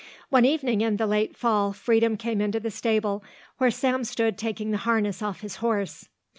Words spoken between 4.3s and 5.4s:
taking the harness